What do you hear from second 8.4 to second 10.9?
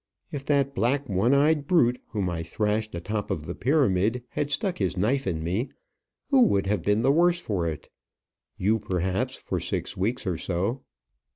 You, perhaps for six weeks or so."